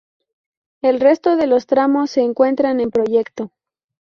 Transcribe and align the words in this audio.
El 0.81 0.99
resto 0.99 1.35
de 1.35 1.45
los 1.45 1.67
tramos 1.67 2.09
se 2.09 2.21
encuentran 2.21 2.79
en 2.79 2.89
proyecto. 2.89 3.51